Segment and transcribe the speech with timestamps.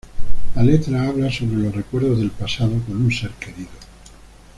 [0.55, 3.69] La letra habla sobre los recuerdos del pasado con un ser querido.